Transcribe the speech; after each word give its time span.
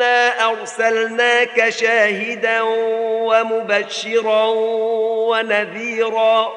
انا 0.00 0.50
ارسلناك 0.50 1.68
شاهدا 1.68 2.62
ومبشرا 2.62 4.46
ونذيرا 5.30 6.52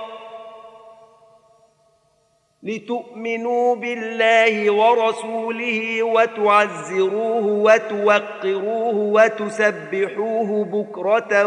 لتؤمنوا 2.64 3.76
بالله 3.76 4.72
ورسوله 4.72 6.04
وتعزروه 6.04 7.46
وتوقروه 7.46 8.96
وتسبحوه 8.96 10.66
بكره 10.66 11.46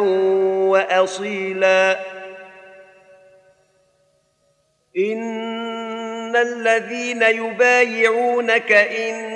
واصيلا 0.70 1.98
ان 4.96 6.36
الذين 6.36 7.22
يبايعونك 7.22 8.72
ان 8.72 9.35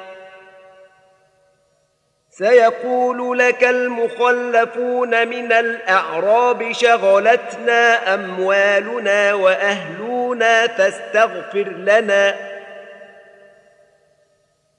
سيقول 2.41 3.39
لك 3.39 3.63
المخلفون 3.63 5.27
من 5.27 5.51
الأعراب 5.51 6.71
شغلتنا 6.71 8.13
أموالنا 8.13 9.33
وأهلنا 9.33 10.67
فاستغفر 10.67 11.69
لنا. 11.69 12.35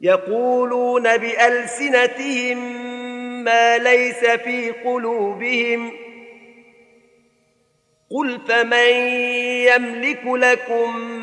يقولون 0.01 1.17
بألسنتهم 1.17 2.59
ما 3.45 3.79
ليس 3.79 4.25
في 4.25 4.71
قلوبهم. 4.71 5.93
قل 8.11 8.41
فمن 8.49 8.93
يملك 9.69 10.21
لكم 10.25 11.23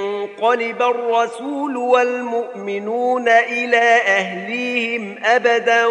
الرسول 0.81 1.77
والمؤمنون 1.77 3.29
إلى 3.29 4.01
أهليهم 4.07 5.15
أبدا 5.23 5.85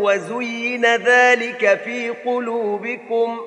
وزين 0.00 0.86
ذلك 0.86 1.80
في 1.84 2.10
قلوبكم 2.10 3.40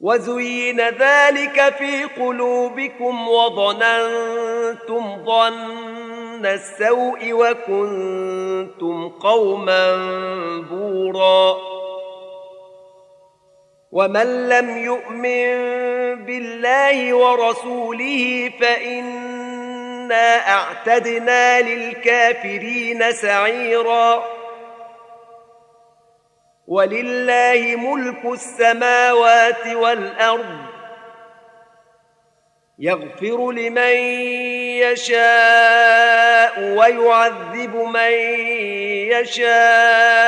وزين 0.00 0.80
ذلك 0.80 1.74
في 1.78 2.04
قلوبكم 2.04 3.28
وظننتم 3.28 5.24
ظن 5.24 6.46
السوء 6.46 7.32
وكنتم 7.32 9.08
قوما 9.08 9.96
بورا 10.70 11.56
ومن 13.92 14.48
لم 14.48 14.76
يؤمن 14.76 15.97
بالله 16.26 17.14
ورسوله 17.14 18.52
فإنا 18.60 20.48
أعتدنا 20.48 21.60
للكافرين 21.60 23.12
سعيرا. 23.12 24.24
ولله 26.66 27.76
ملك 27.76 28.24
السماوات 28.24 29.66
والأرض. 29.66 30.58
يغفر 32.78 33.52
لمن 33.52 33.96
يشاء 34.82 36.60
ويعذب 36.60 37.76
من 37.76 38.12
يشاء. 39.12 40.27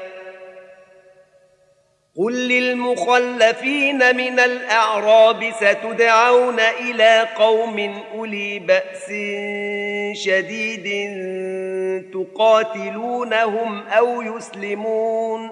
قل 2.17 2.33
للمخلفين 2.47 4.15
من 4.15 4.39
الاعراب 4.39 5.51
ستدعون 5.55 6.59
إلى 6.59 7.27
قوم 7.35 8.03
اولي 8.13 8.59
باس 8.59 9.05
شديد 10.23 10.87
تقاتلونهم 12.13 13.87
أو 13.87 14.21
يسلمون 14.21 15.49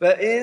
فإن 0.00 0.42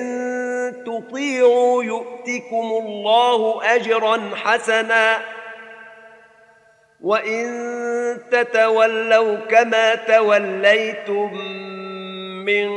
تطيعوا 0.86 1.84
يؤتكم 1.84 2.72
الله 2.84 3.74
أجرا 3.74 4.30
حسنا 4.36 5.18
وإن 7.00 7.46
تتولوا 8.30 9.36
كما 9.36 9.94
توليتم 9.94 11.34
من 12.44 12.68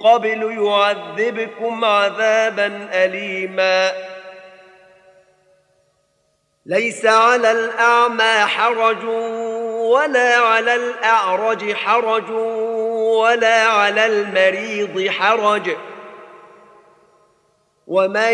قبل 0.00 0.66
يعذبكم 0.66 1.84
عذابا 1.84 2.88
أليما. 2.92 3.92
ليس 6.66 7.06
على 7.06 7.50
الأعمى 7.50 8.46
حرج 8.46 9.04
ولا 9.74 10.36
على 10.36 10.74
الأعرج 10.74 11.72
حرج 11.72 12.30
ولا 13.20 13.66
على 13.66 14.06
المريض 14.06 15.08
حرج. 15.08 15.76
ومن 17.86 18.32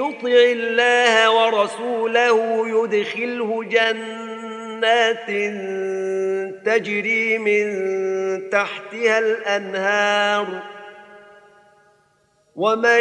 يطع 0.00 0.28
الله 0.28 1.30
ورسوله 1.30 2.68
يدخله 2.68 3.64
جنات 3.64 5.28
تجري 6.64 7.38
من 7.38 7.70
تحتها 8.50 9.18
الأنهار. 9.18 10.62
ومن 12.56 13.00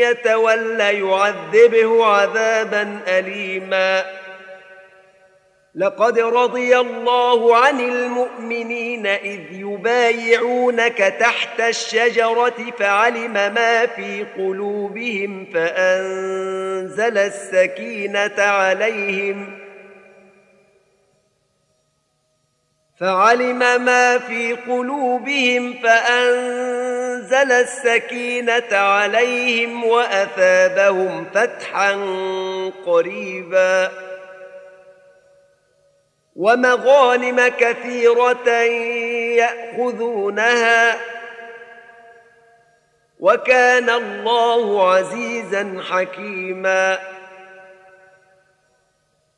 يتول 0.00 0.80
يعذبه 0.80 2.04
عذابا 2.04 3.00
اليما. 3.08 4.04
لقد 5.74 6.18
رضي 6.18 6.78
الله 6.78 7.56
عن 7.56 7.80
المؤمنين 7.80 9.06
إذ 9.06 9.40
يبايعونك 9.50 10.98
تحت 10.98 11.60
الشجرة 11.60 12.72
فعلم 12.78 13.32
ما 13.32 13.86
في 13.86 14.26
قلوبهم 14.38 15.46
فأنزل 15.54 17.18
السكينة 17.18 18.34
عليهم. 18.38 19.67
فعلم 23.00 23.58
ما 23.84 24.18
في 24.18 24.52
قلوبهم 24.52 25.78
فأنزل 25.82 27.52
السكينة 27.52 28.76
عليهم 28.76 29.84
وأثابهم 29.84 31.26
فتحا 31.34 31.92
قريبا. 32.86 33.90
ومغانم 36.36 37.48
كثيرة 37.48 38.48
يأخذونها 39.38 40.96
وكان 43.20 43.90
الله 43.90 44.94
عزيزا 44.94 45.82
حكيما. 45.90 47.17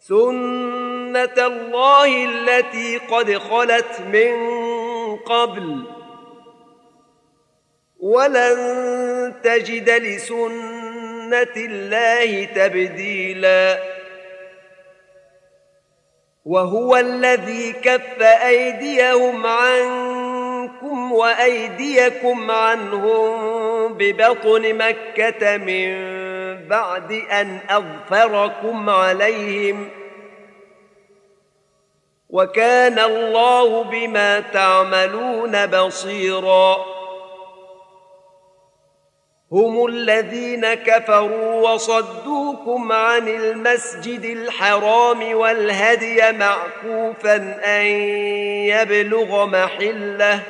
سنه 0.00 1.46
الله 1.46 2.24
التي 2.24 2.96
قد 2.96 3.38
خلت 3.38 4.00
من 4.12 4.36
قبل 5.16 5.84
ولن 8.00 9.34
تجد 9.42 9.90
لسنه 9.90 11.56
الله 11.56 12.44
تبديلا 12.44 13.78
وهو 16.44 16.96
الذي 16.96 17.72
كف 17.72 18.22
ايديهم 18.22 19.46
عنكم 19.46 21.12
وايديكم 21.12 22.50
عنهم 22.50 23.94
ببطن 23.94 24.74
مكه 24.74 25.56
من 25.56 26.29
بعد 26.70 27.12
أن 27.12 27.60
أظفركم 27.70 28.90
عليهم 28.90 29.88
وكان 32.30 32.98
الله 32.98 33.84
بما 33.84 34.40
تعملون 34.40 35.66
بصيراً. 35.66 37.00
هم 39.52 39.86
الذين 39.86 40.74
كفروا 40.74 41.70
وصدوكم 41.70 42.92
عن 42.92 43.28
المسجد 43.28 44.24
الحرام 44.24 45.34
والهدي 45.34 46.32
معكوفا 46.32 47.36
أن 47.64 47.86
يبلغ 48.66 49.46
محله. 49.46 50.42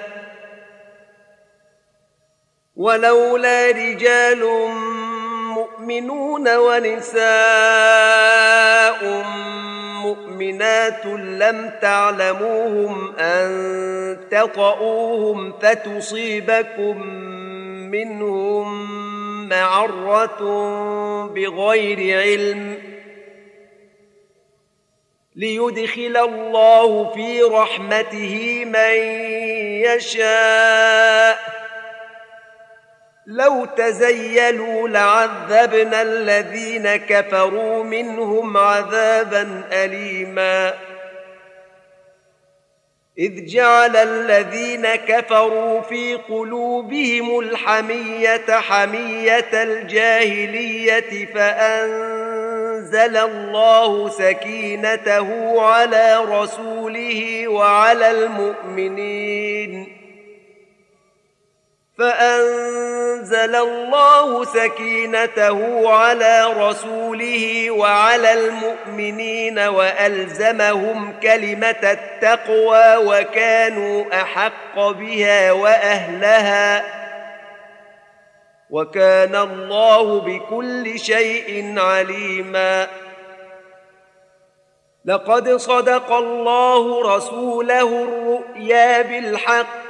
ولولا 2.76 3.70
رجال 3.70 4.42
مؤمنون 5.90 6.56
ونساء 6.56 7.24
مؤمنات 10.02 11.06
لم 11.06 11.72
تعلموهم 11.82 13.16
أن 13.18 13.50
تطئوهم 14.30 15.52
فتصيبكم 15.62 17.06
منهم 17.90 18.68
معرة 19.48 20.38
بغير 21.26 22.20
علم 22.20 22.78
ليدخل 25.36 26.16
الله 26.16 27.14
في 27.14 27.42
رحمته 27.42 28.64
من 28.64 28.94
يشاء 29.82 31.59
لو 33.30 33.64
تزيلوا 33.64 34.88
لعذبنا 34.88 36.02
الذين 36.02 36.96
كفروا 36.96 37.84
منهم 37.84 38.56
عذابا 38.56 39.62
اليما. 39.72 40.74
إذ 43.18 43.46
جعل 43.46 43.96
الذين 43.96 44.86
كفروا 44.86 45.80
في 45.80 46.14
قلوبهم 46.14 47.38
الحمية 47.38 48.46
حمية 48.48 49.62
الجاهلية 49.62 51.26
فأنزل 51.34 53.16
الله 53.16 54.08
سكينته 54.08 55.60
على 55.62 56.24
رسوله 56.24 57.48
وعلى 57.48 58.10
المؤمنين. 58.10 59.99
فأنزل 62.00 63.56
الله 63.56 64.44
سكينته 64.44 65.90
على 65.92 66.46
رسوله 66.56 67.70
وعلى 67.70 68.32
المؤمنين 68.32 69.58
وألزمهم 69.58 71.20
كلمة 71.22 71.98
التقوى 71.98 72.96
وكانوا 72.96 74.04
أحق 74.22 74.74
بها 74.76 75.52
وأهلها 75.52 76.84
وكان 78.70 79.36
الله 79.36 80.20
بكل 80.20 80.98
شيء 80.98 81.74
عليما. 81.78 82.86
لقد 85.04 85.48
صدق 85.56 86.12
الله 86.12 87.16
رسوله 87.16 88.02
الرؤيا 88.02 89.02
بالحق 89.02 89.89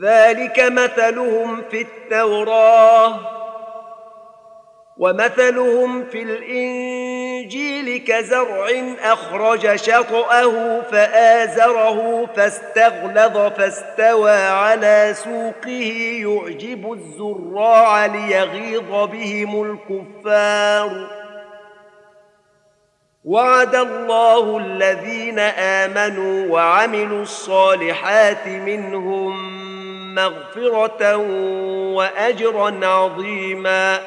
ذلك 0.00 0.60
مثلهم 0.60 1.62
في 1.70 1.80
التوراه 1.80 3.20
ومثلهم 4.96 6.04
في 6.04 6.22
الإنجيل 6.22 8.04
كزرع 8.04 8.68
أخرج 9.02 9.76
شطأه 9.76 10.80
فآزره 10.80 12.26
فاستغلظ 12.26 13.38
فاستوى 13.38 14.36
على 14.36 15.14
سوقه 15.16 16.18
يعجب 16.22 16.92
الزراع 16.92 18.06
ليغيظ 18.06 18.90
بهم 18.90 19.62
الكفار. 19.62 21.22
وعد 23.24 23.74
الله 23.74 24.58
الذين 24.58 25.38
آمنوا 25.38 26.52
وعملوا 26.52 27.22
الصالحات 27.22 28.46
منهم 28.46 29.61
مغفرة 30.14 31.16
وأجرا 31.96 32.86
عظيما 32.86 34.00